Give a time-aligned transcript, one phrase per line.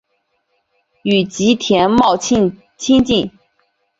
[1.03, 3.29] 与吉田茂亲近。